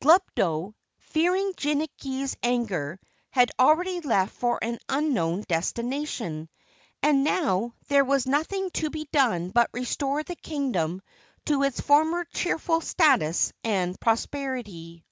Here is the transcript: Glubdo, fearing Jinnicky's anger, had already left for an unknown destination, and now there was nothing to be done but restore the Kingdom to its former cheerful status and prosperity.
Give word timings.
Glubdo, 0.00 0.76
fearing 1.00 1.54
Jinnicky's 1.54 2.36
anger, 2.40 3.00
had 3.30 3.50
already 3.58 3.98
left 4.00 4.32
for 4.32 4.60
an 4.62 4.78
unknown 4.88 5.42
destination, 5.48 6.48
and 7.02 7.24
now 7.24 7.74
there 7.88 8.04
was 8.04 8.24
nothing 8.24 8.70
to 8.74 8.90
be 8.90 9.08
done 9.10 9.50
but 9.50 9.70
restore 9.72 10.22
the 10.22 10.36
Kingdom 10.36 11.02
to 11.46 11.64
its 11.64 11.80
former 11.80 12.22
cheerful 12.26 12.80
status 12.80 13.52
and 13.64 13.98
prosperity. 13.98 15.04